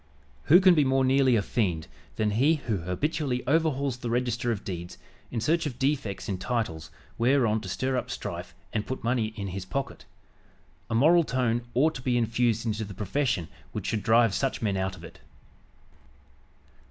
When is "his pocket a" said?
9.49-10.95